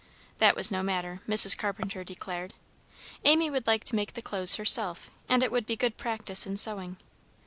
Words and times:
That 0.39 0.55
was 0.55 0.71
no 0.71 0.81
matter, 0.81 1.21
Mrs. 1.29 1.55
Carpenter 1.55 2.03
declared; 2.03 2.55
Amy 3.23 3.51
would 3.51 3.67
like 3.67 3.83
to 3.83 3.95
make 3.95 4.13
the 4.13 4.21
clothes 4.23 4.55
herself, 4.55 5.11
and 5.29 5.43
it 5.43 5.51
would 5.51 5.67
be 5.67 5.75
good 5.75 5.95
practice 5.95 6.47
in 6.47 6.57
sewing. 6.57 6.97